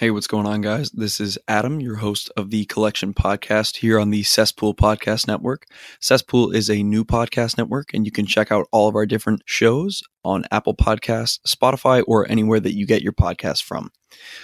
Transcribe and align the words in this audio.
Hey, 0.00 0.10
what's 0.10 0.26
going 0.26 0.46
on, 0.46 0.62
guys? 0.62 0.90
This 0.92 1.20
is 1.20 1.38
Adam, 1.46 1.78
your 1.78 1.96
host 1.96 2.30
of 2.34 2.48
the 2.48 2.64
Collection 2.64 3.12
Podcast 3.12 3.76
here 3.76 4.00
on 4.00 4.08
the 4.08 4.22
Cesspool 4.22 4.74
Podcast 4.74 5.28
Network. 5.28 5.66
Cesspool 6.00 6.52
is 6.52 6.70
a 6.70 6.82
new 6.82 7.04
podcast 7.04 7.58
network, 7.58 7.92
and 7.92 8.06
you 8.06 8.10
can 8.10 8.24
check 8.24 8.50
out 8.50 8.66
all 8.72 8.88
of 8.88 8.94
our 8.94 9.04
different 9.04 9.42
shows 9.44 10.02
on 10.24 10.46
Apple 10.50 10.74
Podcasts, 10.74 11.38
Spotify, 11.46 12.02
or 12.06 12.26
anywhere 12.30 12.60
that 12.60 12.74
you 12.74 12.86
get 12.86 13.02
your 13.02 13.12
podcasts 13.12 13.62
from. 13.62 13.92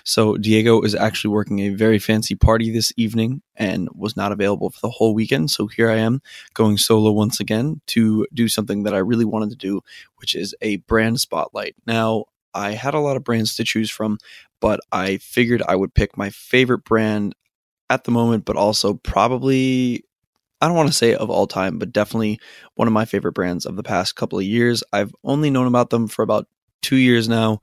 So, 0.05 0.37
Diego 0.37 0.83
is 0.83 0.95
actually 0.95 1.33
working 1.33 1.61
a 1.61 1.71
very 1.71 1.99
fancy 1.99 2.35
party 2.35 2.71
this 2.71 2.93
evening 2.99 3.41
and 3.57 3.89
was 3.95 4.15
not 4.15 4.33
available 4.33 4.69
for 4.69 4.81
the 4.83 4.91
whole 4.91 5.15
weekend. 5.15 5.51
So, 5.51 5.69
here 5.69 5.89
I 5.89 5.97
am 5.97 6.21
going 6.53 6.77
solo 6.77 7.13
once 7.13 7.41
again 7.41 7.81
to 7.87 8.27
do 8.35 8.49
something 8.49 8.83
that 8.83 8.95
I 8.95 8.99
really 8.99 9.25
wanted 9.25 9.49
to 9.49 9.57
do, 9.57 9.81
which 10.17 10.35
is 10.35 10.55
a 10.61 10.77
brand 10.77 11.19
spotlight. 11.19 11.77
Now, 11.87 12.27
I 12.57 12.73
had 12.73 12.95
a 12.95 13.01
lot 13.01 13.17
of 13.17 13.25
brands 13.25 13.55
to 13.57 13.65
choose 13.65 13.91
from, 13.91 14.19
but 14.61 14.81
I 14.91 15.19
figured 15.19 15.63
I 15.63 15.77
would 15.77 15.95
pick 15.95 16.17
my 16.17 16.31
favorite 16.31 16.85
brand 16.85 17.35
at 17.91 18.05
the 18.05 18.11
moment, 18.11 18.45
but 18.45 18.57
also 18.57 18.95
probably 18.95 20.05
I 20.61 20.67
don't 20.67 20.77
want 20.77 20.89
to 20.89 20.95
say 20.95 21.15
of 21.15 21.29
all 21.29 21.47
time, 21.47 21.79
but 21.79 21.93
definitely 21.93 22.41
one 22.77 22.89
of 22.89 22.95
my 22.95 23.05
favorite 23.05 23.33
brands 23.35 23.67
of 23.67 23.77
the 23.77 23.83
past 23.83 24.17
couple 24.17 24.39
of 24.39 24.45
years. 24.45 24.83
I've 24.93 25.15
only 25.23 25.51
known 25.51 25.67
about 25.67 25.91
them 25.91 26.09
for 26.09 26.23
about 26.23 26.49
two 26.81 26.97
years 26.97 27.29
now, 27.29 27.61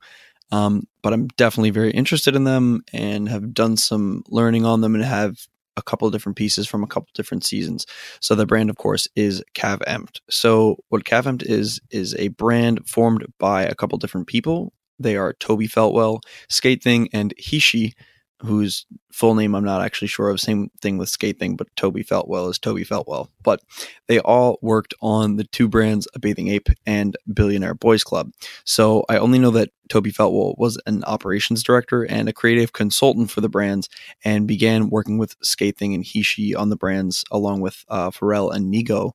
um, 0.52 0.86
but 1.02 1.12
I'm 1.12 1.26
definitely 1.28 1.70
very 1.70 1.90
interested 1.90 2.36
in 2.36 2.44
them 2.44 2.82
and 2.92 3.28
have 3.28 3.52
done 3.52 3.76
some 3.76 4.22
learning 4.28 4.64
on 4.64 4.80
them 4.80 4.94
and 4.94 5.02
have 5.02 5.48
a 5.76 5.82
couple 5.82 6.08
different 6.10 6.36
pieces 6.36 6.68
from 6.68 6.84
a 6.84 6.86
couple 6.86 7.08
different 7.14 7.44
seasons. 7.44 7.84
So 8.20 8.36
the 8.36 8.46
brand, 8.46 8.70
of 8.70 8.76
course, 8.76 9.08
is 9.16 9.42
Cav 9.54 9.80
Empt. 9.88 10.20
So 10.30 10.76
what 10.88 11.04
Cav 11.04 11.26
Empt 11.26 11.42
is 11.42 11.80
is 11.90 12.14
a 12.14 12.28
brand 12.28 12.88
formed 12.88 13.26
by 13.38 13.64
a 13.64 13.74
couple 13.74 13.98
different 13.98 14.28
people 14.28 14.72
they 14.98 15.16
are 15.16 15.32
Toby 15.34 15.68
Feltwell, 15.68 16.20
Sk8thing, 16.50 17.08
and 17.12 17.34
Hishi, 17.40 17.92
whose 18.40 18.86
full 19.12 19.34
name 19.34 19.54
I'm 19.54 19.64
not 19.64 19.80
actually 19.80 20.08
sure 20.08 20.28
of. 20.28 20.40
Same 20.40 20.70
thing 20.82 20.98
with 20.98 21.08
Sk8thing, 21.08 21.56
but 21.56 21.74
Toby 21.76 22.02
Feltwell 22.02 22.50
is 22.50 22.58
Toby 22.58 22.84
Feltwell. 22.84 23.28
But 23.42 23.60
they 24.08 24.18
all 24.18 24.58
worked 24.60 24.92
on 25.00 25.36
the 25.36 25.44
two 25.44 25.68
brands, 25.68 26.08
A 26.14 26.18
Bathing 26.18 26.48
Ape 26.48 26.68
and 26.84 27.16
Billionaire 27.32 27.74
Boys 27.74 28.04
Club. 28.04 28.32
So 28.64 29.04
I 29.08 29.18
only 29.18 29.38
know 29.38 29.50
that 29.52 29.70
Toby 29.88 30.10
Feltwell 30.10 30.56
was 30.58 30.80
an 30.86 31.04
operations 31.04 31.62
director 31.62 32.02
and 32.02 32.28
a 32.28 32.32
creative 32.32 32.72
consultant 32.72 33.30
for 33.30 33.40
the 33.40 33.48
brands 33.48 33.88
and 34.24 34.48
began 34.48 34.90
working 34.90 35.18
with 35.18 35.38
Sk8thing 35.40 35.94
and 35.94 36.04
Hishi 36.04 36.56
on 36.56 36.70
the 36.70 36.76
brands 36.76 37.24
along 37.30 37.60
with 37.60 37.84
uh, 37.88 38.10
Pharrell 38.10 38.52
and 38.52 38.72
Nigo 38.72 39.12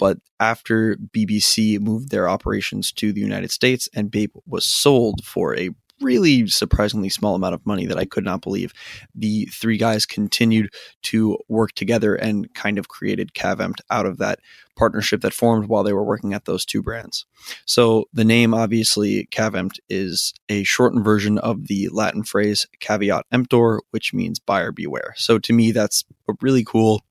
but 0.00 0.18
after 0.40 0.96
BBC 0.96 1.78
moved 1.78 2.10
their 2.10 2.28
operations 2.28 2.90
to 2.92 3.12
the 3.12 3.20
United 3.20 3.52
States 3.52 3.88
and 3.94 4.10
Bape 4.10 4.32
was 4.46 4.64
sold 4.64 5.22
for 5.24 5.56
a 5.56 5.70
really 6.00 6.46
surprisingly 6.46 7.10
small 7.10 7.34
amount 7.34 7.54
of 7.54 7.66
money 7.66 7.86
that 7.86 7.98
I 7.98 8.06
could 8.06 8.24
not 8.24 8.40
believe. 8.40 8.72
The 9.14 9.44
three 9.52 9.76
guys 9.76 10.06
continued 10.06 10.72
to 11.02 11.38
work 11.48 11.72
together 11.72 12.14
and 12.14 12.52
kind 12.54 12.78
of 12.78 12.88
created 12.88 13.34
Cav 13.34 13.60
Empt 13.60 13.82
out 13.90 14.06
of 14.06 14.18
that 14.18 14.38
partnership 14.76 15.20
that 15.20 15.34
formed 15.34 15.68
while 15.68 15.82
they 15.82 15.92
were 15.92 16.02
working 16.02 16.32
at 16.32 16.46
those 16.46 16.64
two 16.64 16.82
brands. 16.82 17.26
So 17.66 18.06
the 18.14 18.24
name, 18.24 18.54
obviously, 18.54 19.28
Cav 19.30 19.54
Empt 19.54 19.78
is 19.90 20.32
a 20.48 20.64
shortened 20.64 21.04
version 21.04 21.36
of 21.38 21.66
the 21.66 21.90
Latin 21.92 22.22
phrase 22.22 22.66
caveat 22.80 23.26
emptor, 23.30 23.82
which 23.90 24.14
means 24.14 24.38
buyer 24.38 24.72
beware. 24.72 25.12
So 25.16 25.38
to 25.38 25.52
me, 25.52 25.70
that's 25.70 26.04
a 26.28 26.32
really 26.40 26.64
cool 26.64 27.02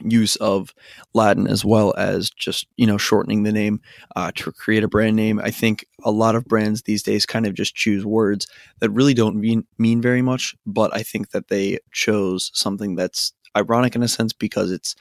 use 0.00 0.36
of 0.36 0.74
Latin 1.14 1.46
as 1.46 1.64
well 1.64 1.94
as 1.96 2.30
just 2.30 2.66
you 2.76 2.86
know 2.86 2.98
shortening 2.98 3.42
the 3.42 3.52
name 3.52 3.80
uh, 4.16 4.30
to 4.36 4.52
create 4.52 4.84
a 4.84 4.88
brand 4.88 5.16
name. 5.16 5.40
I 5.42 5.50
think 5.50 5.84
a 6.04 6.10
lot 6.10 6.34
of 6.34 6.44
brands 6.44 6.82
these 6.82 7.02
days 7.02 7.26
kind 7.26 7.46
of 7.46 7.54
just 7.54 7.74
choose 7.74 8.04
words 8.04 8.46
that 8.80 8.90
really 8.90 9.14
don't 9.14 9.36
mean 9.36 9.66
mean 9.78 10.00
very 10.00 10.22
much, 10.22 10.54
but 10.66 10.94
I 10.94 11.02
think 11.02 11.30
that 11.30 11.48
they 11.48 11.78
chose 11.92 12.50
something 12.54 12.94
that's 12.96 13.32
ironic 13.56 13.96
in 13.96 14.02
a 14.02 14.08
sense 14.08 14.32
because 14.32 14.70
it's 14.70 14.94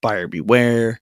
buyer 0.00 0.28
beware, 0.28 1.00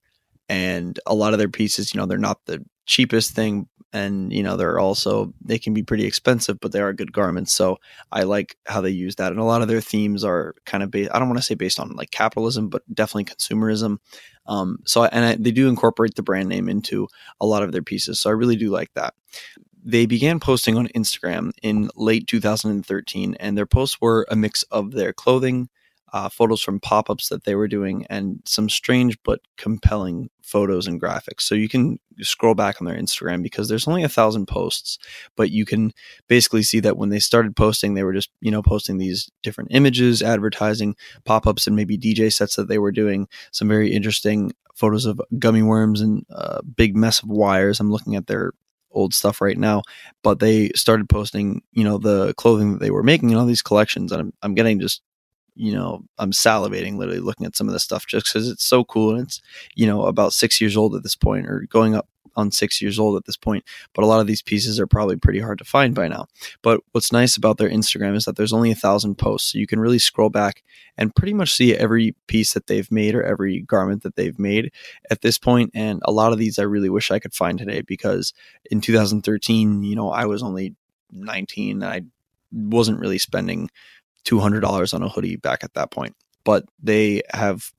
and 0.49 0.99
a 1.07 1.15
lot 1.15 1.33
of 1.33 1.39
their 1.39 1.49
pieces, 1.49 1.95
you 1.95 2.01
know, 2.01 2.07
they're 2.07 2.19
not 2.19 2.45
the 2.47 2.65
cheapest 2.91 3.37
thing, 3.37 3.69
and 3.93 4.33
you 4.33 4.43
know 4.43 4.57
they're 4.57 4.81
also 4.81 5.33
they 5.45 5.59
can 5.59 5.75
be 5.75 5.83
pretty 5.83 6.05
expensive 6.05 6.59
but 6.61 6.73
they 6.73 6.81
are 6.81 6.93
good 6.93 7.13
garments. 7.13 7.53
So 7.53 7.79
i 8.13 8.23
like 8.23 8.57
how 8.67 8.81
they 8.81 8.91
use 8.91 9.17
that. 9.17 9.33
And 9.33 9.41
a 9.41 9.45
lot 9.45 9.63
of 9.63 9.69
their 9.69 9.81
themes 9.81 10.25
are 10.25 10.55
kind 10.65 10.83
of 10.83 10.91
based 10.91 11.11
i 11.13 11.19
don't 11.19 11.29
want 11.29 11.39
to 11.39 11.45
say 11.45 11.55
based 11.55 11.81
on 11.81 11.97
like 11.97 12.11
capitalism 12.11 12.69
but 12.69 12.83
definitely 12.93 13.25
consumerism. 13.25 13.99
Um, 14.47 14.79
so 14.85 15.05
and 15.05 15.25
I, 15.25 15.35
they 15.37 15.53
do 15.53 15.69
incorporate 15.69 16.15
the 16.15 16.23
brand 16.23 16.49
name 16.49 16.69
into 16.69 17.09
a 17.41 17.47
lot 17.47 17.63
of 17.63 17.73
their 17.73 17.83
pieces. 17.83 18.21
So 18.21 18.31
i 18.31 18.33
really 18.33 18.57
do 18.57 18.71
like 18.71 18.93
that. 18.95 19.15
They 19.83 20.07
began 20.07 20.41
posting 20.41 20.77
on 20.77 20.89
instagram 20.89 21.53
in 21.63 21.91
late 21.97 22.27
2013 22.27 23.37
and 23.41 23.57
their 23.57 23.67
posts 23.67 24.01
were 24.01 24.27
a 24.31 24.37
mix 24.37 24.63
of 24.65 24.93
their 24.93 25.13
clothing 25.13 25.69
uh, 26.13 26.29
photos 26.29 26.63
from 26.63 26.81
pop 26.81 27.11
ups 27.11 27.29
that 27.29 27.45
they 27.45 27.55
were 27.55 27.69
doing, 27.69 28.07
and 28.11 28.41
some 28.45 28.69
strange 28.69 29.19
but 29.25 29.41
compelling 29.57 30.31
photos 30.43 30.87
and 30.87 31.01
graphics. 31.01 31.43
So 31.43 31.55
you 31.55 31.69
can 31.69 31.99
scroll 32.21 32.55
back 32.55 32.81
on 32.81 32.87
their 32.87 32.97
Instagram 32.97 33.43
because 33.43 33.69
there's 33.69 33.87
only 33.87 34.03
a 34.03 34.09
thousand 34.09 34.47
posts, 34.47 34.99
but 35.37 35.51
you 35.51 35.65
can 35.65 35.93
basically 36.29 36.63
see 36.63 36.81
that 36.81 36.97
when 36.97 37.09
they 37.09 37.21
started 37.21 37.55
posting, 37.57 37.95
they 37.95 38.03
were 38.03 38.13
just, 38.13 38.31
you 38.41 38.51
know, 38.51 38.63
posting 38.63 38.99
these 38.99 39.31
different 39.43 39.71
images, 39.73 40.23
advertising 40.23 40.97
pop 41.25 41.47
ups, 41.47 41.67
and 41.67 41.77
maybe 41.77 41.97
DJ 41.97 42.33
sets 42.33 42.57
that 42.57 42.69
they 42.69 42.79
were 42.79 42.93
doing. 42.93 43.29
Some 43.53 43.69
very 43.69 43.93
interesting 43.93 44.53
photos 44.75 45.07
of 45.07 45.21
gummy 45.39 45.63
worms 45.63 46.01
and 46.01 46.25
a 46.31 46.57
uh, 46.57 46.61
big 46.63 46.97
mess 46.97 47.23
of 47.23 47.29
wires. 47.29 47.81
I'm 47.81 47.93
looking 47.93 48.17
at 48.17 48.27
their 48.27 48.53
old 48.93 49.15
stuff 49.15 49.41
right 49.41 49.59
now, 49.59 49.83
but 50.23 50.41
they 50.41 50.71
started 50.71 51.09
posting, 51.09 51.63
you 51.73 51.85
know, 51.85 51.99
the 51.99 52.35
clothing 52.35 52.73
that 52.73 52.81
they 52.81 52.91
were 52.91 53.03
making 53.03 53.31
and 53.31 53.39
all 53.39 53.47
these 53.47 53.63
collections. 53.63 54.13
And 54.13 54.21
I'm, 54.21 54.33
I'm 54.43 54.55
getting 54.55 54.81
just 54.81 55.03
you 55.61 55.75
know, 55.75 56.03
I'm 56.17 56.33
salivating 56.33 56.97
literally 56.97 57.21
looking 57.21 57.47
at 57.47 57.55
some 57.55 57.69
of 57.69 57.75
this 57.75 57.85
stuff 57.85 58.07
just 58.07 58.27
because 58.27 58.49
it's 58.49 58.65
so 58.65 58.83
cool 58.83 59.11
and 59.11 59.27
it's, 59.27 59.43
you 59.75 59.87
know, 59.87 60.07
about 60.07 60.33
six 60.33 60.59
years 60.59 60.75
old 60.75 60.95
at 60.95 61.03
this 61.03 61.15
point 61.15 61.47
or 61.47 61.67
going 61.69 61.95
up 61.95 62.09
on 62.35 62.51
six 62.51 62.81
years 62.81 62.99
old 62.99 63.17
at 63.19 63.27
this 63.27 63.37
point. 63.37 63.63
But 63.93 64.03
a 64.03 64.07
lot 64.07 64.21
of 64.21 64.27
these 64.27 64.41
pieces 64.41 64.81
are 64.81 64.87
probably 64.87 65.17
pretty 65.17 65.41
hard 65.41 65.59
to 65.59 65.65
find 65.65 65.95
by 65.95 66.09
now. 66.09 66.29
But 66.63 66.81
what's 66.93 67.13
nice 67.13 67.37
about 67.37 67.59
their 67.59 67.69
Instagram 67.69 68.17
is 68.17 68.25
that 68.25 68.37
there's 68.37 68.55
only 68.55 68.71
a 68.71 68.75
thousand 68.77 69.17
posts. 69.17 69.53
So 69.53 69.59
you 69.59 69.67
can 69.67 69.81
really 69.81 69.99
scroll 69.99 70.31
back 70.31 70.63
and 70.97 71.15
pretty 71.15 71.35
much 71.35 71.53
see 71.53 71.77
every 71.77 72.15
piece 72.27 72.55
that 72.55 72.67
they've 72.67 72.91
made 72.91 73.15
or 73.15 73.23
every 73.23 73.61
garment 73.61 74.03
that 74.05 74.17
they've 74.17 74.39
made 74.39 74.73
at 75.11 75.21
this 75.21 75.37
point. 75.37 75.73
And 75.75 76.01
a 76.07 76.13
lot 76.13 76.33
of 76.33 76.39
these 76.39 76.59
I 76.59 76.63
really 76.63 76.89
wish 76.89 77.11
I 77.11 77.19
could 77.19 77.35
find 77.35 77.59
today 77.59 77.83
because 77.83 78.33
in 78.71 78.81
2013, 78.81 79.83
you 79.83 79.95
know, 79.95 80.11
I 80.11 80.25
was 80.25 80.43
only 80.43 80.75
19 81.13 81.83
and 81.83 81.85
I 81.85 82.03
wasn't 82.51 82.99
really 82.99 83.19
spending 83.19 83.69
$200 84.25 84.95
on 84.95 85.03
a 85.03 85.09
hoodie 85.09 85.37
back 85.37 85.65
at 85.65 85.75
that 85.75 85.91
point. 85.91 86.15
But 86.45 86.65
they 86.83 87.23
have, 87.33 87.71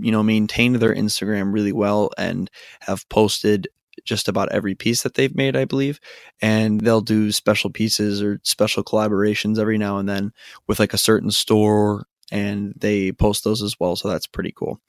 you 0.00 0.12
know, 0.12 0.22
maintained 0.22 0.76
their 0.76 0.94
Instagram 0.94 1.52
really 1.52 1.72
well 1.72 2.10
and 2.18 2.50
have 2.80 3.08
posted 3.08 3.68
just 4.04 4.28
about 4.28 4.50
every 4.52 4.74
piece 4.74 5.02
that 5.02 5.14
they've 5.14 5.34
made, 5.34 5.56
I 5.56 5.64
believe. 5.64 6.00
And 6.40 6.80
they'll 6.80 7.00
do 7.00 7.32
special 7.32 7.70
pieces 7.70 8.22
or 8.22 8.40
special 8.42 8.82
collaborations 8.84 9.58
every 9.58 9.78
now 9.78 9.98
and 9.98 10.08
then 10.08 10.32
with 10.66 10.78
like 10.78 10.94
a 10.94 10.98
certain 10.98 11.30
store 11.30 12.06
and 12.32 12.72
they 12.76 13.12
post 13.12 13.44
those 13.44 13.62
as 13.62 13.78
well. 13.78 13.96
So 13.96 14.08
that's 14.08 14.26
pretty 14.26 14.52
cool. 14.52 14.80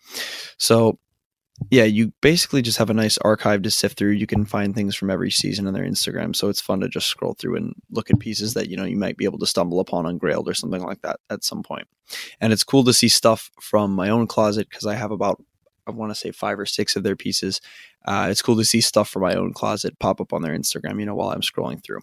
So 0.58 1.00
yeah, 1.70 1.84
you 1.84 2.12
basically 2.22 2.62
just 2.62 2.78
have 2.78 2.90
a 2.90 2.94
nice 2.94 3.18
archive 3.20 3.62
to 3.64 3.72
sift 3.72 3.98
through. 3.98 4.12
You 4.12 4.28
can 4.28 4.46
find 4.46 4.74
things 4.74 4.96
from 4.96 5.10
every 5.10 5.32
season 5.32 5.68
on 5.68 5.74
their 5.74 5.86
Instagram, 5.86 6.36
so 6.36 6.50
it's 6.50 6.62
fun 6.62 6.80
to 6.80 6.90
just 6.90 7.08
scroll 7.08 7.36
through 7.38 7.56
and 7.56 7.74
look 7.92 8.10
at 8.10 8.20
pieces 8.20 8.54
that 8.56 8.70
you 8.70 8.78
know 8.78 8.86
you 8.86 8.98
might 8.98 9.18
be 9.18 9.26
able 9.26 9.40
to 9.40 9.46
stumble 9.46 9.80
upon 9.80 10.06
on 10.06 10.20
Grailed 10.20 10.48
or 10.48 10.54
something 10.54 10.82
like 10.82 11.02
that 11.02 11.20
at 11.30 11.44
some 11.44 11.64
point. 11.64 11.88
And 12.40 12.52
it's 12.52 12.64
cool 12.64 12.84
to 12.86 12.94
see 12.94 13.10
stuff 13.10 13.52
from 13.60 13.94
my 13.94 14.10
own 14.10 14.28
closet 14.28 14.70
because 14.70 14.86
I 14.86 14.96
have 14.96 15.12
about 15.12 15.44
I 15.88 15.92
want 15.92 16.12
to 16.12 16.16
say 16.16 16.32
five 16.32 16.60
or 16.60 16.66
six 16.66 16.96
of 16.96 17.04
their 17.04 17.16
pieces. 17.16 17.62
Uh, 18.06 18.28
it's 18.30 18.42
cool 18.42 18.58
to 18.58 18.66
see 18.66 18.82
stuff 18.82 19.10
from 19.10 19.24
my 19.24 19.36
own 19.36 19.54
closet 19.54 20.00
pop 20.00 20.22
up 20.22 20.34
on 20.34 20.42
their 20.42 20.58
Instagram, 20.58 21.00
you 21.00 21.06
know, 21.06 21.16
while 21.16 21.30
I'm 21.30 21.42
scrolling 21.42 21.84
through. 21.84 22.02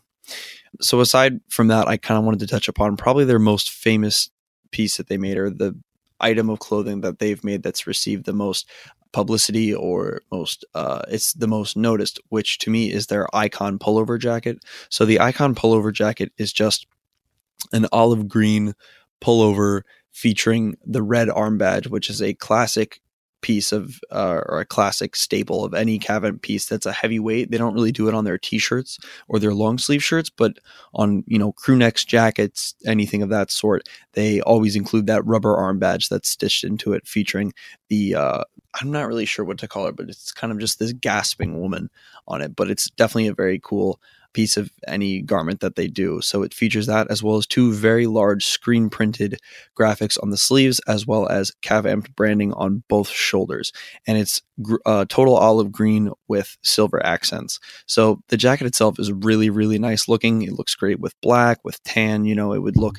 So 0.81 1.01
aside 1.01 1.41
from 1.49 1.69
that, 1.69 1.89
I 1.89 1.97
kind 1.97 2.19
of 2.19 2.25
wanted 2.25 2.41
to 2.41 2.47
touch 2.47 2.69
upon 2.69 2.97
probably 2.97 3.25
their 3.25 3.39
most 3.39 3.71
famous 3.71 4.31
piece 4.71 4.99
that 4.99 5.09
they 5.09 5.17
made 5.17 5.39
or 5.39 5.51
the 5.51 5.75
item 6.21 6.51
of 6.51 6.59
clothing 6.59 7.01
that 7.03 7.19
they've 7.19 7.43
made 7.45 7.63
that's 7.63 7.87
received 7.87 8.27
the 8.27 8.33
most 8.33 8.69
publicity 9.13 9.75
or 9.75 10.23
most 10.31 10.65
uh, 10.75 11.03
it's 11.09 11.33
the 11.35 11.47
most 11.47 11.77
noticed 11.77 12.21
which 12.29 12.59
to 12.59 12.71
me 12.71 12.93
is 12.93 13.07
their 13.07 13.35
icon 13.35 13.79
pullover 13.79 14.19
jacket. 14.19 14.59
So 14.89 15.05
the 15.05 15.21
icon 15.21 15.55
pullover 15.55 15.93
jacket 15.93 16.33
is 16.39 16.53
just 16.53 16.87
an 17.73 17.87
olive 17.93 18.29
green 18.29 18.75
pullover 19.21 19.83
featuring 20.13 20.77
the 20.85 21.03
red 21.03 21.29
arm 21.29 21.59
badge 21.59 21.87
which 21.87 22.11
is 22.11 22.23
a 22.23 22.35
classic 22.35 23.01
piece 23.41 23.73
of 23.73 24.01
uh, 24.11 24.41
or 24.47 24.61
a 24.61 24.65
classic 24.65 25.17
staple 25.17 25.65
of 25.65 25.75
any 25.75 25.99
Cav 25.99 26.41
piece 26.43 26.67
that's 26.67 26.87
a 26.87 26.93
heavyweight. 26.93 27.51
They 27.51 27.59
don't 27.59 27.75
really 27.75 27.93
do 27.93 28.09
it 28.09 28.15
on 28.15 28.25
their 28.25 28.39
t-shirts 28.39 28.99
or 29.29 29.39
their 29.39 29.55
long 29.55 29.79
sleeve 29.79 30.03
shirts, 30.03 30.31
but 30.31 30.59
on 30.95 31.25
you 31.27 31.39
know 31.39 31.53
crew 31.53 31.77
necks, 31.77 32.05
jackets, 32.05 32.75
anything 32.87 33.23
of 33.23 33.29
that 33.31 33.51
sort, 33.51 33.89
they 34.13 34.41
always 34.43 34.77
include 34.77 35.07
that 35.07 35.25
rubber 35.27 35.57
arm 35.57 35.79
badge 35.79 36.09
that's 36.09 36.29
stitched 36.29 36.65
into 36.65 36.93
it, 36.93 37.07
featuring 37.07 37.53
the 37.89 38.15
uh, 38.15 38.45
I'm 38.81 38.91
not 38.91 39.09
really 39.09 39.25
sure 39.25 39.45
what 39.45 39.59
to 39.59 39.69
call 39.69 39.87
it, 39.87 39.97
but 39.97 40.09
it's 40.09 40.33
kind 40.33 40.53
of 40.53 40.59
just 40.59 40.79
this 40.79 40.93
gasping 40.93 41.61
woman 41.61 41.91
on 42.27 42.43
it. 42.43 42.55
But 42.55 42.71
it's 42.71 42.91
definitely 42.91 43.29
a 43.29 43.35
very 43.35 43.61
cool 43.63 44.01
piece 44.33 44.57
of 44.57 44.71
any 44.87 45.23
garment 45.23 45.61
that 45.61 45.77
they 45.77 45.87
do. 45.87 46.21
So 46.21 46.43
it 46.43 46.55
features 46.55 46.87
that 46.87 47.11
as 47.11 47.23
well 47.23 47.37
as 47.37 47.47
two 47.47 47.73
very 47.73 48.07
large 48.07 48.45
screen 48.45 48.91
printed 48.91 49.39
graphics 49.79 50.17
on 50.23 50.31
the 50.31 50.37
sleeves, 50.37 50.81
as 50.87 51.07
well 51.07 51.29
as 51.29 51.53
Cav 51.63 52.15
branding 52.15 52.53
on 52.53 52.83
both 52.89 53.09
shoulders. 53.09 53.73
And 54.07 54.19
it's 54.19 54.43
uh, 54.87 55.07
total 55.09 55.37
olive 55.37 55.73
green 55.73 56.11
with 56.29 56.57
silver 56.63 57.05
accents. 57.05 57.59
So 57.87 58.21
the 58.29 58.37
jacket 58.37 58.67
itself 58.67 58.99
is 58.99 59.13
really, 59.13 59.51
really 59.51 59.79
nice 59.79 60.09
looking. 60.09 60.43
It 60.43 60.53
looks 60.53 60.75
great 60.75 61.01
with 61.01 61.21
black, 61.21 61.59
with 61.65 61.83
tan. 61.83 62.25
You 62.25 62.35
know, 62.35 62.53
it 62.53 62.63
would 62.63 62.77
look 62.77 62.99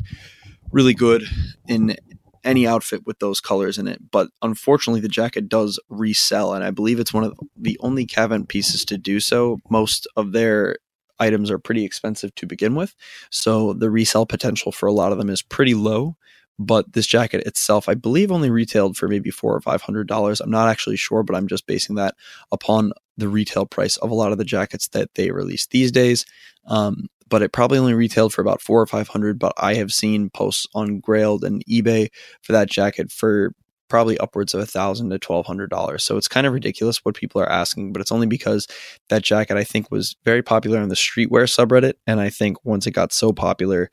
really 0.71 0.93
good 0.93 1.23
in 1.67 1.95
any 2.43 2.65
outfit 2.67 3.05
with 3.05 3.19
those 3.19 3.39
colors 3.39 3.77
in 3.77 3.87
it. 3.87 4.11
But 4.11 4.29
unfortunately, 4.41 5.01
the 5.01 5.09
jacket 5.09 5.49
does 5.49 5.79
resell, 5.89 6.53
and 6.53 6.63
I 6.63 6.71
believe 6.71 6.99
it's 6.99 7.13
one 7.13 7.23
of 7.23 7.37
the 7.55 7.77
only 7.81 8.05
Cav 8.05 8.31
Empt 8.31 8.49
pieces 8.49 8.85
to 8.85 8.97
do 8.97 9.19
so. 9.19 9.59
Most 9.69 10.07
of 10.15 10.31
their 10.31 10.77
items 11.19 11.51
are 11.51 11.59
pretty 11.59 11.85
expensive 11.85 12.33
to 12.35 12.45
begin 12.45 12.75
with, 12.75 12.95
so 13.29 13.73
the 13.73 13.89
resell 13.89 14.25
potential 14.25 14.71
for 14.71 14.87
a 14.87 14.93
lot 14.93 15.11
of 15.11 15.17
them 15.17 15.29
is 15.29 15.41
pretty 15.41 15.73
low. 15.73 16.15
But 16.61 16.91
this 16.91 17.07
jacket 17.07 17.47
itself, 17.47 17.87
I 17.87 17.93
believe, 17.93 18.33
only 18.33 18.49
retailed 18.49 18.97
for 18.97 19.07
maybe 19.07 19.29
four 19.31 19.55
or 19.55 19.61
five 19.61 19.81
hundred 19.81 20.07
dollars. 20.07 20.41
I'm 20.41 20.51
not 20.51 20.67
actually 20.67 20.97
sure, 20.97 21.23
but 21.23 21.35
I'm 21.35 21.47
just 21.47 21.65
basing 21.67 21.95
that 21.95 22.15
upon 22.51 22.91
the 23.17 23.29
retail 23.29 23.65
price 23.65 23.95
of 23.97 24.11
a 24.11 24.15
lot 24.15 24.33
of 24.33 24.37
the 24.37 24.43
jackets 24.43 24.89
that 24.89 25.13
they 25.15 25.31
release 25.31 25.67
these 25.67 25.89
days. 25.89 26.25
Um, 26.65 27.07
but 27.29 27.41
it 27.41 27.53
probably 27.53 27.77
only 27.77 27.93
retailed 27.93 28.33
for 28.33 28.41
about 28.41 28.61
four 28.61 28.81
or 28.81 28.87
five 28.87 29.07
hundred. 29.07 29.39
But 29.39 29.53
I 29.57 29.75
have 29.75 29.93
seen 29.93 30.29
posts 30.31 30.67
on 30.75 31.01
Grailed 31.01 31.43
and 31.43 31.65
eBay 31.65 32.09
for 32.41 32.51
that 32.51 32.69
jacket 32.69 33.09
for 33.09 33.53
probably 33.89 34.17
upwards 34.19 34.53
of 34.53 34.61
a 34.61 34.65
thousand 34.65 35.09
to 35.09 35.19
twelve 35.19 35.45
hundred 35.45 35.69
dollars. 35.69 36.03
So 36.03 36.17
it's 36.17 36.27
kind 36.27 36.47
of 36.47 36.53
ridiculous 36.53 37.03
what 37.03 37.15
people 37.15 37.41
are 37.41 37.49
asking, 37.49 37.91
but 37.91 38.01
it's 38.01 38.11
only 38.11 38.27
because 38.27 38.67
that 39.09 39.23
jacket 39.23 39.57
I 39.57 39.63
think 39.63 39.91
was 39.91 40.15
very 40.23 40.41
popular 40.41 40.79
on 40.79 40.89
the 40.89 40.95
streetwear 40.95 41.47
subreddit, 41.47 41.93
and 42.07 42.19
I 42.19 42.29
think 42.29 42.57
once 42.63 42.87
it 42.87 42.91
got 42.91 43.11
so 43.11 43.33
popular, 43.33 43.89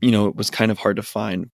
you 0.00 0.10
know, 0.10 0.26
it 0.26 0.36
was 0.36 0.50
kind 0.50 0.70
of 0.70 0.78
hard 0.78 0.96
to 0.96 1.02
find 1.02 1.50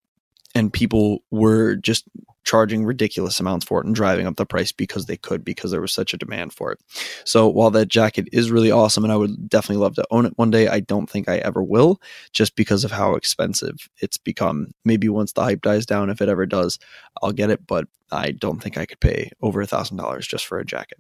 and 0.54 0.72
people 0.72 1.22
were 1.30 1.76
just 1.76 2.04
charging 2.44 2.84
ridiculous 2.84 3.40
amounts 3.40 3.64
for 3.64 3.80
it 3.80 3.86
and 3.86 3.94
driving 3.94 4.26
up 4.26 4.36
the 4.36 4.46
price 4.46 4.70
because 4.70 5.06
they 5.06 5.16
could 5.16 5.44
because 5.44 5.70
there 5.70 5.80
was 5.80 5.92
such 5.92 6.12
a 6.12 6.18
demand 6.18 6.52
for 6.52 6.70
it. 6.72 6.78
So 7.24 7.48
while 7.48 7.70
that 7.70 7.88
jacket 7.88 8.28
is 8.32 8.50
really 8.50 8.70
awesome 8.70 9.02
and 9.02 9.12
I 9.12 9.16
would 9.16 9.48
definitely 9.48 9.82
love 9.82 9.94
to 9.96 10.06
own 10.10 10.26
it 10.26 10.34
one 10.36 10.50
day, 10.50 10.68
I 10.68 10.80
don't 10.80 11.08
think 11.08 11.28
I 11.28 11.38
ever 11.38 11.62
will 11.62 12.00
just 12.32 12.54
because 12.54 12.84
of 12.84 12.92
how 12.92 13.14
expensive 13.14 13.88
it's 14.00 14.18
become. 14.18 14.68
Maybe 14.84 15.08
once 15.08 15.32
the 15.32 15.42
hype 15.42 15.62
dies 15.62 15.86
down 15.86 16.10
if 16.10 16.20
it 16.20 16.28
ever 16.28 16.46
does, 16.46 16.78
I'll 17.22 17.32
get 17.32 17.50
it, 17.50 17.66
but 17.66 17.88
I 18.12 18.32
don't 18.32 18.62
think 18.62 18.76
I 18.76 18.86
could 18.86 19.00
pay 19.00 19.30
over 19.40 19.60
a 19.60 19.66
thousand 19.66 19.96
dollars 19.96 20.26
just 20.26 20.46
for 20.46 20.58
a 20.58 20.66
jacket. 20.66 20.98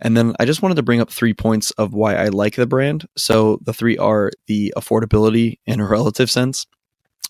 And 0.00 0.16
then 0.16 0.34
I 0.40 0.44
just 0.44 0.60
wanted 0.60 0.74
to 0.74 0.82
bring 0.82 1.00
up 1.00 1.10
three 1.10 1.34
points 1.34 1.70
of 1.72 1.94
why 1.94 2.16
I 2.16 2.28
like 2.28 2.56
the 2.56 2.66
brand. 2.66 3.06
So 3.16 3.60
the 3.62 3.72
three 3.72 3.96
are 3.96 4.32
the 4.48 4.74
affordability 4.76 5.58
in 5.66 5.78
a 5.78 5.86
relative 5.88 6.28
sense, 6.28 6.66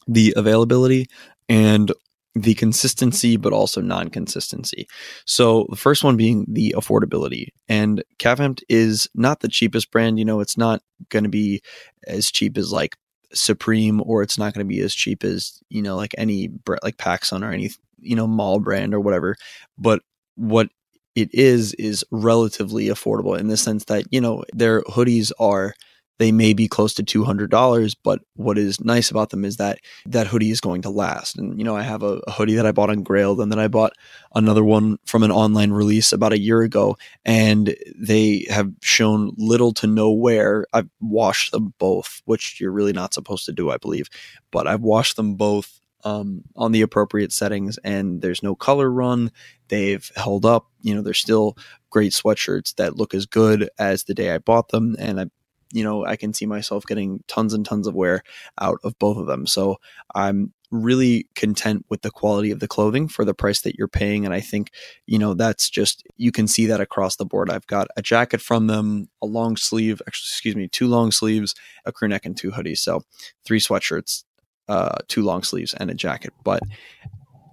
the 0.08 0.32
availability, 0.36 1.08
and 1.48 1.92
the 2.34 2.54
consistency, 2.54 3.36
but 3.36 3.52
also 3.52 3.80
non 3.80 4.08
consistency. 4.08 4.86
So, 5.26 5.66
the 5.68 5.76
first 5.76 6.02
one 6.02 6.16
being 6.16 6.46
the 6.48 6.74
affordability. 6.76 7.48
And 7.68 8.02
Cav 8.18 8.40
Empt 8.40 8.64
is 8.68 9.06
not 9.14 9.40
the 9.40 9.48
cheapest 9.48 9.90
brand. 9.90 10.18
You 10.18 10.24
know, 10.24 10.40
it's 10.40 10.56
not 10.56 10.82
going 11.10 11.24
to 11.24 11.30
be 11.30 11.62
as 12.06 12.30
cheap 12.30 12.56
as 12.56 12.72
like 12.72 12.96
Supreme, 13.34 14.00
or 14.04 14.22
it's 14.22 14.38
not 14.38 14.54
going 14.54 14.66
to 14.66 14.68
be 14.68 14.80
as 14.80 14.94
cheap 14.94 15.24
as, 15.24 15.60
you 15.68 15.82
know, 15.82 15.96
like 15.96 16.14
any, 16.16 16.48
like 16.82 16.96
PacSun 16.96 17.42
or 17.46 17.52
any, 17.52 17.70
you 17.98 18.16
know, 18.16 18.26
mall 18.26 18.60
brand 18.60 18.94
or 18.94 19.00
whatever. 19.00 19.36
But 19.76 20.00
what 20.36 20.68
it 21.14 21.28
is, 21.34 21.74
is 21.74 22.04
relatively 22.10 22.86
affordable 22.86 23.38
in 23.38 23.48
the 23.48 23.56
sense 23.58 23.84
that, 23.84 24.04
you 24.10 24.20
know, 24.20 24.44
their 24.54 24.82
hoodies 24.84 25.32
are 25.38 25.74
they 26.18 26.32
may 26.32 26.52
be 26.52 26.68
close 26.68 26.94
to 26.94 27.02
$200 27.02 27.96
but 28.02 28.20
what 28.34 28.58
is 28.58 28.80
nice 28.80 29.10
about 29.10 29.30
them 29.30 29.44
is 29.44 29.56
that 29.56 29.78
that 30.06 30.26
hoodie 30.26 30.50
is 30.50 30.60
going 30.60 30.82
to 30.82 30.90
last. 30.90 31.36
And 31.36 31.58
you 31.58 31.64
know 31.64 31.76
i 31.76 31.82
have 31.82 32.02
a, 32.02 32.20
a 32.26 32.32
hoodie 32.32 32.54
that 32.54 32.66
i 32.66 32.72
bought 32.72 32.90
on 32.90 33.04
grailed 33.04 33.42
and 33.42 33.50
then 33.50 33.58
i 33.58 33.68
bought 33.68 33.92
another 34.34 34.64
one 34.64 34.98
from 35.06 35.22
an 35.22 35.30
online 35.30 35.70
release 35.70 36.12
about 36.12 36.32
a 36.32 36.38
year 36.38 36.62
ago 36.62 36.96
and 37.24 37.74
they 37.96 38.46
have 38.48 38.70
shown 38.82 39.32
little 39.36 39.72
to 39.74 39.86
no 39.86 40.10
wear. 40.10 40.66
I've 40.72 40.88
washed 41.00 41.52
them 41.52 41.74
both 41.78 42.22
which 42.24 42.60
you're 42.60 42.72
really 42.72 42.92
not 42.92 43.14
supposed 43.14 43.46
to 43.46 43.52
do 43.52 43.70
i 43.70 43.76
believe 43.76 44.08
but 44.50 44.66
i've 44.66 44.80
washed 44.82 45.16
them 45.16 45.34
both 45.34 45.80
um, 46.04 46.42
on 46.56 46.72
the 46.72 46.82
appropriate 46.82 47.32
settings 47.32 47.78
and 47.84 48.22
there's 48.22 48.42
no 48.42 48.54
color 48.54 48.90
run. 48.90 49.30
They've 49.68 50.10
held 50.16 50.44
up. 50.44 50.66
You 50.80 50.94
know 50.94 51.02
they're 51.02 51.14
still 51.14 51.56
great 51.90 52.12
sweatshirts 52.12 52.74
that 52.76 52.96
look 52.96 53.14
as 53.14 53.26
good 53.26 53.68
as 53.78 54.04
the 54.04 54.14
day 54.14 54.32
i 54.32 54.38
bought 54.38 54.68
them 54.68 54.96
and 54.98 55.20
i 55.20 55.26
you 55.72 55.82
know, 55.82 56.04
I 56.04 56.16
can 56.16 56.32
see 56.32 56.46
myself 56.46 56.84
getting 56.86 57.24
tons 57.26 57.54
and 57.54 57.64
tons 57.64 57.86
of 57.86 57.94
wear 57.94 58.22
out 58.60 58.78
of 58.84 58.98
both 58.98 59.16
of 59.16 59.26
them. 59.26 59.46
So 59.46 59.78
I'm 60.14 60.52
really 60.70 61.26
content 61.34 61.84
with 61.90 62.02
the 62.02 62.10
quality 62.10 62.50
of 62.50 62.60
the 62.60 62.68
clothing 62.68 63.06
for 63.08 63.24
the 63.24 63.34
price 63.34 63.60
that 63.60 63.76
you're 63.76 63.88
paying. 63.88 64.24
And 64.24 64.32
I 64.32 64.40
think, 64.40 64.70
you 65.06 65.18
know, 65.18 65.34
that's 65.34 65.68
just, 65.68 66.02
you 66.16 66.32
can 66.32 66.48
see 66.48 66.66
that 66.66 66.80
across 66.80 67.16
the 67.16 67.26
board. 67.26 67.50
I've 67.50 67.66
got 67.66 67.88
a 67.96 68.02
jacket 68.02 68.40
from 68.40 68.68
them, 68.68 69.08
a 69.20 69.26
long 69.26 69.56
sleeve, 69.56 70.00
excuse 70.06 70.56
me, 70.56 70.68
two 70.68 70.86
long 70.86 71.10
sleeves, 71.10 71.54
a 71.84 71.92
crew 71.92 72.08
neck, 72.08 72.24
and 72.24 72.36
two 72.36 72.50
hoodies. 72.50 72.78
So 72.78 73.02
three 73.44 73.60
sweatshirts, 73.60 74.24
uh, 74.68 74.96
two 75.08 75.22
long 75.22 75.42
sleeves, 75.42 75.74
and 75.74 75.90
a 75.90 75.94
jacket. 75.94 76.32
But, 76.42 76.62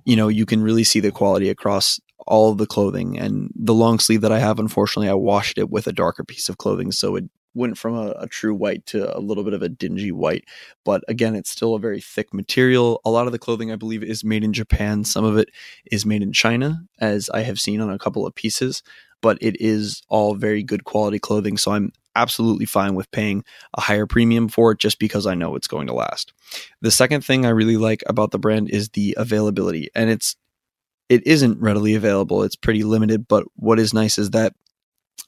you 0.05 0.15
know, 0.15 0.29
you 0.29 0.45
can 0.45 0.61
really 0.61 0.85
see 0.85 1.01
the 1.01 1.11
quality 1.11 1.49
across 1.49 1.99
all 2.25 2.51
of 2.51 2.57
the 2.57 2.67
clothing 2.67 3.17
and 3.17 3.51
the 3.55 3.73
long 3.73 3.97
sleeve 3.99 4.21
that 4.21 4.31
I 4.31 4.39
have, 4.39 4.59
unfortunately, 4.59 5.09
I 5.09 5.13
washed 5.13 5.57
it 5.57 5.69
with 5.69 5.87
a 5.87 5.93
darker 5.93 6.23
piece 6.23 6.47
of 6.47 6.57
clothing. 6.57 6.91
So 6.91 7.15
it 7.15 7.25
went 7.59 7.77
from 7.77 7.95
a, 7.95 8.11
a, 8.17 8.27
true 8.27 8.55
white 8.55 8.85
to 8.87 9.15
a 9.15 9.19
little 9.19 9.43
bit 9.43 9.53
of 9.53 9.61
a 9.61 9.69
dingy 9.69 10.11
white. 10.11 10.45
But 10.83 11.03
again, 11.07 11.35
it's 11.35 11.49
still 11.49 11.75
a 11.75 11.79
very 11.79 12.01
thick 12.01 12.33
material. 12.33 13.01
A 13.05 13.11
lot 13.11 13.27
of 13.27 13.31
the 13.31 13.39
clothing, 13.39 13.71
I 13.71 13.75
believe, 13.75 14.03
is 14.03 14.23
made 14.23 14.43
in 14.43 14.53
Japan. 14.53 15.03
Some 15.03 15.25
of 15.25 15.37
it 15.37 15.49
is 15.91 16.05
made 16.05 16.23
in 16.23 16.33
China, 16.33 16.81
as 16.99 17.29
I 17.29 17.41
have 17.41 17.59
seen 17.59 17.81
on 17.81 17.91
a 17.91 17.99
couple 17.99 18.25
of 18.25 18.33
pieces. 18.33 18.81
But 19.21 19.37
it 19.41 19.59
is 19.59 20.01
all 20.07 20.33
very 20.33 20.63
good 20.63 20.85
quality 20.85 21.19
clothing. 21.19 21.57
So 21.57 21.73
I'm 21.73 21.91
absolutely 22.15 22.65
fine 22.65 22.95
with 22.95 23.11
paying 23.11 23.43
a 23.73 23.81
higher 23.81 24.07
premium 24.07 24.47
for 24.47 24.71
it 24.71 24.79
just 24.79 24.97
because 24.97 25.27
I 25.27 25.35
know 25.35 25.55
it's 25.55 25.67
going 25.67 25.87
to 25.87 25.93
last. 25.93 26.33
The 26.81 26.91
second 26.91 27.25
thing 27.25 27.45
I 27.45 27.49
really 27.49 27.77
like 27.77 28.01
about 28.07 28.31
the 28.31 28.39
brand 28.39 28.69
is 28.69 28.89
the 28.89 29.13
availability. 29.17 29.89
And 29.93 30.09
it's 30.09 30.35
it 31.09 31.25
isn't 31.25 31.59
readily 31.59 31.95
available. 31.95 32.43
It's 32.43 32.55
pretty 32.55 32.83
limited, 32.83 33.27
but 33.27 33.43
what 33.55 33.79
is 33.79 33.93
nice 33.93 34.17
is 34.17 34.29
that 34.31 34.53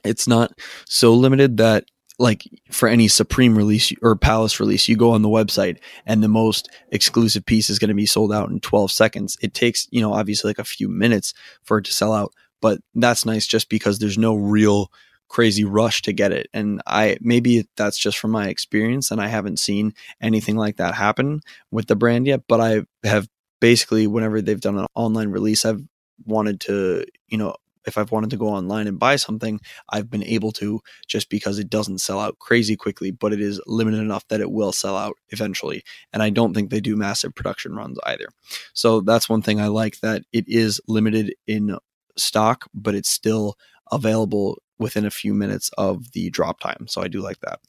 it's 0.04 0.28
not 0.28 0.52
so 0.88 1.14
limited 1.14 1.58
that 1.58 1.86
like 2.22 2.48
for 2.70 2.88
any 2.88 3.08
Supreme 3.08 3.58
release 3.58 3.92
or 4.02 4.16
Palace 4.16 4.60
release, 4.60 4.88
you 4.88 4.96
go 4.96 5.12
on 5.12 5.24
the 5.24 5.30
website 5.30 5.80
and 6.06 6.24
the 6.24 6.28
most 6.28 6.70
exclusive 6.90 7.46
piece 7.46 7.70
is 7.70 7.80
going 7.80 7.90
to 7.90 7.96
be 7.96 8.06
sold 8.06 8.32
out 8.32 8.50
in 8.50 8.60
12 8.60 8.92
seconds. 8.92 9.38
It 9.42 9.56
takes, 9.56 9.88
you 9.90 10.02
know, 10.02 10.14
obviously 10.14 10.50
like 10.50 10.60
a 10.60 10.64
few 10.64 10.88
minutes 10.88 11.34
for 11.64 11.80
it 11.80 11.86
to 11.86 11.94
sell 11.94 12.14
out, 12.14 12.32
but 12.62 12.80
that's 12.94 13.26
nice 13.26 13.48
just 13.48 13.70
because 13.70 13.98
there's 13.98 14.20
no 14.20 14.36
real 14.36 14.92
crazy 15.30 15.64
rush 15.64 16.04
to 16.04 16.14
get 16.14 16.32
it. 16.32 16.48
And 16.54 16.82
I 16.86 17.18
maybe 17.22 17.68
that's 17.76 17.98
just 17.98 18.20
from 18.20 18.32
my 18.32 18.50
experience 18.50 19.10
and 19.10 19.20
I 19.20 19.28
haven't 19.28 19.58
seen 19.58 19.94
anything 20.22 20.58
like 20.58 20.78
that 20.78 20.94
happen 20.94 21.42
with 21.72 21.88
the 21.88 21.96
brand 21.96 22.28
yet, 22.28 22.42
but 22.48 22.62
I 22.62 22.84
have 23.04 23.28
basically 23.60 24.06
whenever 24.06 24.42
they've 24.42 24.62
done 24.62 24.78
an 24.78 24.88
online 24.94 25.30
release, 25.30 25.66
I've 25.66 25.82
wanted 26.26 26.60
to, 26.62 27.06
you 27.28 27.38
know, 27.38 27.56
if 27.86 27.98
I've 27.98 28.12
wanted 28.12 28.30
to 28.32 28.38
go 28.38 28.48
online 28.48 28.88
and 28.88 29.00
buy 29.00 29.16
something, 29.16 29.60
I've 29.90 30.10
been 30.10 30.24
able 30.24 30.52
to 30.54 30.82
just 31.08 31.30
because 31.30 31.60
it 31.60 31.70
doesn't 31.70 32.00
sell 32.00 32.20
out 32.20 32.40
crazy 32.40 32.76
quickly, 32.76 33.12
but 33.12 33.34
it 33.34 33.42
is 33.42 33.62
limited 33.66 34.00
enough 34.00 34.28
that 34.28 34.42
it 34.42 34.52
will 34.52 34.72
sell 34.72 34.98
out 34.98 35.18
eventually. 35.30 35.84
And 36.14 36.22
I 36.22 36.30
don't 36.30 36.54
think 36.54 36.70
they 36.70 36.82
do 36.82 36.96
massive 36.96 37.36
production 37.36 37.76
runs 37.76 37.98
either. 38.06 38.28
So 38.74 39.02
that's 39.02 39.30
one 39.30 39.42
thing 39.42 39.60
I 39.60 39.68
like 39.68 40.00
that 40.02 40.24
it 40.32 40.46
is 40.48 40.82
limited 40.88 41.34
in 41.48 41.78
stock, 42.18 42.68
but 42.74 42.96
it's 42.96 43.10
still 43.10 43.58
available 43.92 44.62
within 44.82 45.06
a 45.06 45.12
few 45.12 45.34
minutes 45.34 45.70
of 45.78 46.12
the 46.12 46.30
drop 46.32 46.60
time. 46.60 46.88
So 46.88 47.02
I 47.02 47.08
do 47.08 47.22
like 47.22 47.40
that. 47.42 47.60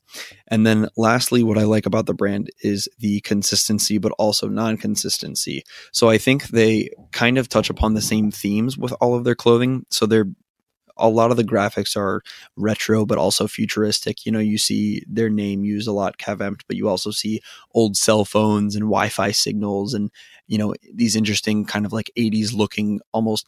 And 0.49 0.67
then 0.67 0.89
lastly, 0.97 1.43
what 1.43 1.59
I 1.59 1.65
like 1.65 1.87
about 1.87 2.07
the 2.07 2.15
brand 2.15 2.51
is 2.63 2.89
the 2.99 3.21
consistency, 3.21 3.99
but 3.99 4.13
also 4.13 4.49
non 4.49 4.79
consistency. 4.79 5.63
So 5.93 6.09
I 6.09 6.19
think 6.19 6.49
they 6.49 6.91
kind 7.13 7.39
of 7.39 7.49
touch 7.49 7.71
upon 7.71 7.95
the 7.95 8.01
same 8.01 8.31
themes 8.31 8.79
with 8.79 8.95
all 9.01 9.15
of 9.15 9.25
their 9.25 9.35
clothing. 9.35 9.85
So 9.91 10.07
they're 10.07 10.27
a 10.97 11.09
lot 11.09 11.31
of 11.31 11.37
the 11.37 11.45
graphics 11.45 11.97
are 11.97 12.23
retro 12.57 13.05
but 13.05 13.19
also 13.19 13.47
futuristic. 13.47 14.25
You 14.25 14.33
know, 14.33 14.39
you 14.39 14.59
see 14.59 15.05
their 15.09 15.31
name 15.31 15.65
used 15.65 15.89
a 15.89 15.93
lot, 15.93 16.19
Cav 16.19 16.41
Empt, 16.41 16.65
but 16.67 16.77
you 16.77 16.89
also 16.89 17.11
see 17.11 17.41
old 17.75 17.97
cell 17.97 18.25
phones 18.25 18.75
and 18.75 18.85
Wi-Fi 18.85 19.31
signals 19.33 19.95
and 19.95 20.11
you 20.47 20.59
know 20.59 20.75
these 20.93 21.17
interesting 21.17 21.65
kind 21.65 21.87
of 21.87 21.93
like 21.93 22.11
80s 22.17 22.55
looking 22.55 23.01
almost 23.13 23.47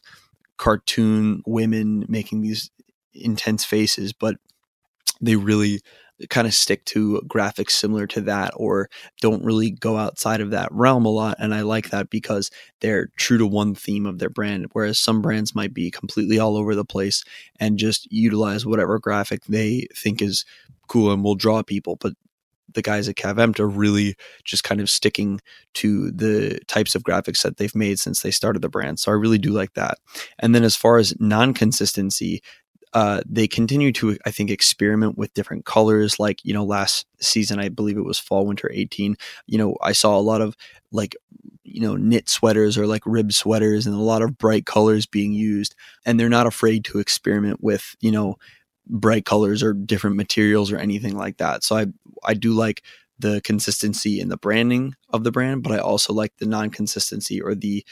cartoon 0.57 1.43
women 1.45 2.05
making 2.07 2.41
these 2.41 2.71
intense 3.15 3.65
faces, 3.65 4.13
but 4.13 4.35
they 5.21 5.35
really 5.35 5.81
kind 6.29 6.47
of 6.47 6.53
stick 6.53 6.85
to 6.85 7.21
graphics 7.27 7.71
similar 7.71 8.07
to 8.07 8.21
that 8.21 8.53
or 8.55 8.89
don't 9.21 9.43
really 9.43 9.71
go 9.71 9.97
outside 9.97 10.39
of 10.39 10.51
that 10.51 10.71
realm 10.71 11.05
a 11.05 11.09
lot. 11.09 11.35
And 11.39 11.53
I 11.53 11.61
like 11.61 11.89
that 11.89 12.09
because 12.09 12.49
they're 12.79 13.09
true 13.17 13.37
to 13.37 13.45
one 13.45 13.75
theme 13.75 14.05
of 14.05 14.19
their 14.19 14.29
brand, 14.29 14.67
whereas 14.71 14.99
some 14.99 15.21
brands 15.21 15.53
might 15.53 15.73
be 15.73 15.91
completely 15.91 16.39
all 16.39 16.55
over 16.55 16.73
the 16.73 16.85
place 16.85 17.23
and 17.59 17.77
just 17.77 18.09
utilize 18.11 18.65
whatever 18.65 18.97
graphic 18.97 19.43
they 19.45 19.87
think 19.93 20.21
is 20.21 20.45
cool 20.87 21.11
and 21.11 21.23
will 21.23 21.35
draw 21.35 21.61
people, 21.63 21.97
but 21.97 22.13
the 22.73 22.81
guys 22.81 23.07
at 23.07 23.15
Cav 23.15 23.39
Empt 23.39 23.59
are 23.59 23.67
really 23.67 24.15
just 24.43 24.63
kind 24.63 24.81
of 24.81 24.89
sticking 24.89 25.39
to 25.75 26.11
the 26.11 26.59
types 26.67 26.93
of 26.93 27.03
graphics 27.03 27.41
that 27.41 27.57
they've 27.57 27.75
made 27.75 27.99
since 27.99 28.21
they 28.21 28.31
started 28.31 28.61
the 28.61 28.69
brand. 28.69 28.99
So 28.99 29.11
I 29.11 29.15
really 29.15 29.37
do 29.37 29.51
like 29.51 29.73
that. 29.73 29.97
And 30.39 30.53
then 30.53 30.63
as 30.63 30.75
far 30.75 30.97
as 30.97 31.13
non 31.19 31.53
consistency, 31.53 32.41
uh, 32.95 33.19
they 33.29 33.45
continue 33.45 33.91
to, 33.91 34.17
I 34.25 34.31
think, 34.31 34.49
experiment 34.49 35.17
with 35.17 35.33
different 35.33 35.65
colors. 35.65 36.17
Like, 36.17 36.39
you 36.45 36.53
know, 36.53 36.63
last 36.63 37.05
season, 37.19 37.59
I 37.59 37.67
believe 37.67 37.97
it 37.97 38.05
was 38.05 38.17
fall, 38.17 38.45
winter 38.47 38.71
18, 38.73 39.17
you 39.47 39.57
know, 39.57 39.75
I 39.81 39.91
saw 39.91 40.17
a 40.17 40.21
lot 40.21 40.39
of 40.39 40.55
like, 40.93 41.13
you 41.65 41.81
know, 41.81 41.97
knit 41.97 42.29
sweaters 42.29 42.77
or 42.77 42.87
like 42.87 43.03
rib 43.05 43.33
sweaters 43.33 43.85
and 43.85 43.93
a 43.93 43.99
lot 43.99 44.21
of 44.21 44.37
bright 44.37 44.65
colors 44.65 45.05
being 45.05 45.33
used. 45.33 45.75
And 46.05 46.17
they're 46.17 46.29
not 46.29 46.47
afraid 46.47 46.85
to 46.85 46.99
experiment 46.99 47.61
with, 47.61 47.97
you 47.99 48.11
know, 48.11 48.37
bright 48.87 49.25
colors 49.25 49.61
or 49.61 49.73
different 49.73 50.15
materials 50.15 50.71
or 50.71 50.77
anything 50.77 51.17
like 51.17 51.35
that. 51.37 51.65
So 51.65 51.75
I, 51.75 51.87
I 52.23 52.33
do 52.33 52.53
like 52.53 52.81
the 53.19 53.41
consistency 53.43 54.21
in 54.21 54.29
the 54.29 54.37
branding 54.37 54.95
of 55.09 55.25
the 55.25 55.31
brand, 55.31 55.63
but 55.63 55.73
I 55.73 55.79
also 55.79 56.13
like 56.13 56.37
the 56.37 56.45
non 56.45 56.69
consistency 56.69 57.41
or 57.41 57.55
the 57.55 57.85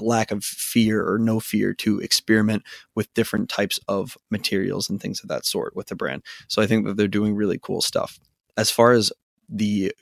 lack 0.00 0.30
of 0.30 0.44
fear 0.44 1.06
or 1.06 1.18
no 1.18 1.40
fear 1.40 1.74
to 1.74 2.00
experiment 2.00 2.62
with 2.94 3.12
different 3.14 3.48
types 3.48 3.80
of 3.88 4.16
materials 4.30 4.88
and 4.88 5.00
things 5.00 5.20
of 5.22 5.28
that 5.28 5.46
sort 5.46 5.76
with 5.76 5.88
the 5.88 5.94
brand. 5.94 6.22
So 6.48 6.62
I 6.62 6.66
think 6.66 6.86
that 6.86 6.96
they're 6.96 7.08
doing 7.08 7.34
really 7.34 7.58
cool 7.60 7.80
stuff. 7.80 8.18
As 8.56 8.70
far 8.70 8.92
as 8.92 9.12
the 9.48 9.92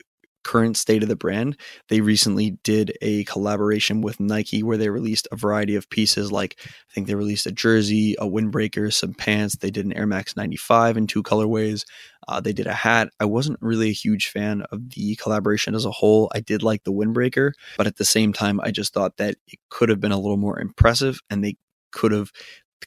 current 0.45 0.77
state 0.77 1.03
of 1.03 1.09
the 1.09 1.15
brand, 1.15 1.57
they 1.89 1.99
recently 1.99 2.51
did 2.63 2.95
a 3.01 3.25
collaboration 3.25 4.01
with 4.01 4.19
Nike 4.19 4.63
where 4.63 4.77
they 4.77 4.89
released 4.89 5.27
a 5.31 5.35
variety 5.35 5.75
of 5.75 5.89
pieces. 5.89 6.31
Like 6.31 6.55
I 6.59 6.93
think 6.93 7.07
they 7.07 7.15
released 7.15 7.47
a 7.47 7.51
jersey, 7.51 8.15
a 8.19 8.25
windbreaker, 8.25 8.93
some 8.93 9.13
pants. 9.13 9.57
They 9.57 9.71
did 9.71 9.85
an 9.85 9.93
Air 9.93 10.07
Max 10.07 10.37
95 10.37 10.97
in 10.97 11.07
two 11.07 11.23
colorways. 11.23 11.83
Uh, 12.27 12.39
they 12.39 12.53
did 12.53 12.67
a 12.67 12.73
hat. 12.73 13.09
I 13.19 13.25
wasn't 13.25 13.59
really 13.59 13.89
a 13.89 13.93
huge 13.93 14.29
fan 14.29 14.63
of 14.71 14.91
the 14.91 15.15
collaboration 15.15 15.75
as 15.75 15.85
a 15.85 15.91
whole. 15.91 16.31
I 16.33 16.39
did 16.39 16.63
like 16.63 16.83
the 16.83 16.93
windbreaker, 16.93 17.51
but 17.75 17.87
at 17.87 17.97
the 17.97 18.05
same 18.05 18.31
time, 18.31 18.59
I 18.61 18.71
just 18.71 18.93
thought 18.93 19.17
that 19.17 19.35
it 19.47 19.59
could 19.69 19.89
have 19.89 19.99
been 19.99 20.11
a 20.11 20.19
little 20.19 20.37
more 20.37 20.59
impressive 20.59 21.19
and 21.29 21.43
they 21.43 21.57
could 21.91 22.11
have 22.11 22.31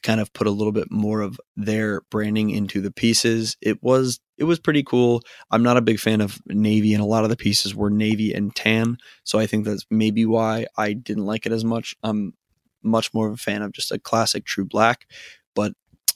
kind 0.03 0.19
of 0.19 0.31
put 0.33 0.47
a 0.47 0.51
little 0.51 0.71
bit 0.71 0.91
more 0.91 1.21
of 1.21 1.39
their 1.55 2.01
branding 2.09 2.49
into 2.49 2.81
the 2.81 2.91
pieces. 2.91 3.57
It 3.61 3.81
was 3.83 4.19
it 4.37 4.45
was 4.45 4.59
pretty 4.59 4.83
cool. 4.83 5.21
I'm 5.51 5.63
not 5.63 5.77
a 5.77 5.81
big 5.81 5.99
fan 5.99 6.21
of 6.21 6.39
navy 6.47 6.93
and 6.93 7.03
a 7.03 7.07
lot 7.07 7.23
of 7.23 7.29
the 7.29 7.35
pieces 7.35 7.75
were 7.75 7.89
navy 7.89 8.33
and 8.33 8.55
tan, 8.55 8.97
so 9.23 9.39
I 9.39 9.45
think 9.45 9.65
that's 9.65 9.85
maybe 9.89 10.25
why 10.25 10.67
I 10.77 10.93
didn't 10.93 11.25
like 11.25 11.45
it 11.45 11.51
as 11.51 11.65
much. 11.65 11.95
I'm 12.03 12.33
much 12.81 13.13
more 13.13 13.27
of 13.27 13.33
a 13.33 13.37
fan 13.37 13.61
of 13.61 13.73
just 13.73 13.91
a 13.91 13.99
classic 13.99 14.45
true 14.45 14.65
black, 14.65 15.05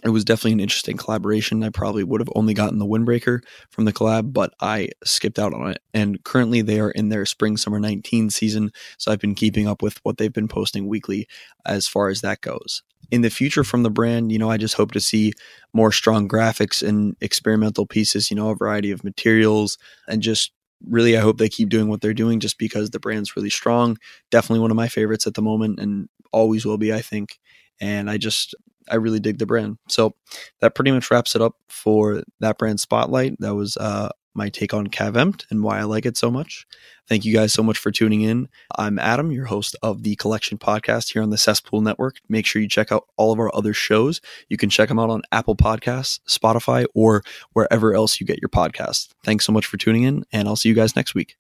it 0.04 0.10
was 0.10 0.26
definitely 0.26 0.54
an 0.54 0.60
interesting 0.60 0.98
collaboration. 0.98 1.64
I 1.64 1.70
probably 1.70 2.04
would 2.04 2.20
have 2.20 2.30
only 2.36 2.54
gotten 2.54 2.78
the 2.80 2.86
windbreaker 2.86 3.42
from 3.70 3.86
the 3.86 3.94
collab, 3.94 4.34
but 4.34 4.54
I 4.60 4.90
skipped 5.04 5.40
out 5.40 5.54
on 5.54 5.72
it. 5.72 5.80
And 5.94 6.24
currently 6.24 6.62
they 6.62 6.80
are 6.80 6.92
in 6.92 7.10
their 7.10 7.26
spring 7.26 7.56
summer 7.58 7.80
19 7.80 8.30
season. 8.30 8.72
So 8.98 9.12
I've 9.12 9.20
been 9.20 9.36
keeping 9.36 9.68
up 9.68 9.82
with 9.82 10.00
what 10.04 10.18
they've 10.18 10.34
been 10.34 10.48
posting 10.50 10.88
weekly 10.88 11.28
as 11.66 11.88
far 11.88 12.10
as 12.10 12.22
that 12.22 12.42
goes. 12.42 12.84
In 13.12 13.22
the 13.22 13.30
future 13.30 13.64
from 13.64 13.84
the 13.84 13.90
brand, 13.90 14.32
you 14.32 14.40
know, 14.40 14.50
I 14.50 14.58
just 14.58 14.76
hope 14.76 14.92
to 14.92 15.00
see 15.00 15.34
more 15.74 15.92
strong 15.92 16.28
graphics 16.28 16.86
and 16.86 17.16
experimental 17.22 17.86
pieces, 17.86 18.30
you 18.30 18.36
know, 18.36 18.50
a 18.50 18.56
variety 18.56 18.92
of 18.92 19.04
materials 19.04 19.78
and 20.08 20.22
just 20.22 20.52
really 20.86 21.18
I 21.18 21.22
hope 21.22 21.38
they 21.38 21.50
keep 21.50 21.70
doing 21.70 21.88
what 21.88 22.02
they're 22.02 22.14
doing 22.14 22.40
just 22.42 22.58
because 22.58 22.90
the 22.90 23.00
brand's 23.00 23.36
really 23.36 23.50
strong. 23.50 23.98
Definitely 24.32 24.60
one 24.60 24.72
of 24.72 24.78
my 24.78 24.88
favorites 24.90 25.28
at 25.28 25.36
the 25.36 25.42
moment 25.42 25.80
and 25.80 26.10
always 26.34 26.66
will 26.66 26.78
be, 26.78 26.92
I 26.94 27.02
think. 27.02 27.40
And 27.80 28.10
I 28.10 28.18
just 28.18 28.56
I 28.90 28.96
really 28.96 29.20
dig 29.20 29.38
the 29.38 29.46
brand. 29.46 29.78
So 29.88 30.16
that 30.62 30.76
pretty 30.76 30.92
much 30.92 31.10
wraps 31.10 31.36
it 31.36 31.42
up 31.42 31.56
for 31.68 32.24
that 32.40 32.58
brand 32.58 32.80
spotlight. 32.80 33.36
That 33.40 33.56
was 33.56 33.78
uh, 33.78 34.10
my 34.36 34.50
take 34.50 34.74
on 34.74 34.88
Cav 34.88 35.16
Empt 35.16 35.46
and 35.50 35.64
why 35.64 35.80
I 35.80 35.84
like 35.84 36.06
it 36.06 36.18
so 36.18 36.32
much. 36.32 36.66
Thank 37.08 37.26
you 37.26 37.34
guys 37.34 37.54
so 37.54 37.64
much 37.64 37.78
for 37.78 37.92
tuning 37.92 38.22
in. 38.22 38.48
I'm 38.78 38.98
Adam, 38.98 39.32
your 39.32 39.46
host 39.46 39.76
of 39.84 40.04
the 40.04 40.16
Collection 40.16 40.58
Podcast 40.58 41.12
here 41.12 41.22
on 41.22 41.30
the 41.30 41.38
Cesspool 41.38 41.82
Network. 41.82 42.16
Make 42.30 42.46
sure 42.46 42.62
you 42.62 42.70
check 42.70 42.92
out 42.92 43.08
all 43.18 43.32
of 43.32 43.40
our 43.40 43.54
other 43.56 43.74
shows. 43.74 44.22
You 44.50 44.58
can 44.58 44.70
check 44.70 44.90
them 44.90 45.00
out 45.00 45.10
on 45.10 45.22
Apple 45.32 45.56
Podcasts, 45.56 46.20
Spotify, 46.28 46.86
or 46.94 47.24
wherever 47.52 47.94
else 47.94 48.20
you 48.20 48.26
get 48.26 48.42
your 48.42 48.50
podcasts. 48.50 49.10
Thanks 49.24 49.46
so 49.46 49.52
much 49.52 49.66
for 49.66 49.78
tuning 49.78 50.04
in, 50.04 50.26
and 50.32 50.48
I'll 50.48 50.56
see 50.56 50.70
you 50.70 50.76
guys 50.76 50.96
next 50.96 51.14
week. 51.14 51.36